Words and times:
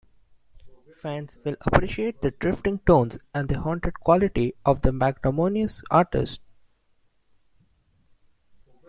Fans...will 0.99 1.57
appreciate 1.61 2.23
the 2.23 2.31
drifting 2.31 2.79
tones 2.87 3.19
and 3.35 3.51
haunted 3.51 3.93
quality 3.99 4.55
of 4.65 4.81
the 4.81 4.91
Magnanimous 4.91 5.83
artists. 5.91 6.39